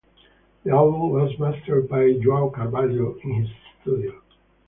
[0.63, 3.49] The album was mastered by Joao Carvalho in his
[3.83, 4.19] studio.